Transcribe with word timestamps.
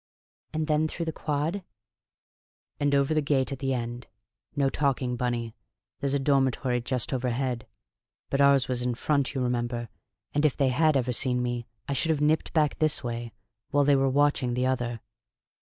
"And 0.51 0.65
then 0.65 0.87
through 0.87 1.05
the 1.05 1.11
quad" 1.11 1.63
"And 2.79 2.95
over 2.95 3.13
the 3.13 3.21
gates 3.21 3.51
at 3.51 3.59
the 3.59 3.75
end. 3.75 4.07
No 4.55 4.67
talking, 4.67 5.15
Bunny; 5.15 5.53
there's 5.99 6.15
a 6.15 6.19
dormitory 6.19 6.81
just 6.81 7.13
overhead; 7.13 7.67
but 8.31 8.41
ours 8.41 8.67
was 8.67 8.81
in 8.81 8.95
front, 8.95 9.35
you 9.35 9.41
remember, 9.43 9.89
and 10.33 10.43
if 10.43 10.57
they 10.57 10.69
had 10.69 10.97
ever 10.97 11.13
seen 11.13 11.43
me 11.43 11.67
I 11.87 11.93
should 11.93 12.09
have 12.09 12.19
nipped 12.19 12.51
back 12.51 12.79
this 12.79 13.03
way 13.03 13.31
while 13.69 13.83
they 13.83 13.95
were 13.95 14.09
watching 14.09 14.55
the 14.55 14.65
other." 14.65 15.01